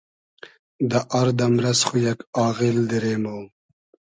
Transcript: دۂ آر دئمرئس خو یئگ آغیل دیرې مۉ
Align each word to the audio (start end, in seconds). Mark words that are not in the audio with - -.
دۂ 0.89 0.99
آر 1.19 1.27
دئمرئس 1.39 1.79
خو 1.87 1.95
یئگ 2.05 2.19
آغیل 2.45 2.77
دیرې 2.89 3.15
مۉ 3.23 3.45